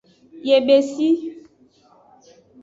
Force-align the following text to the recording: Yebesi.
Yebesi. 0.47 1.09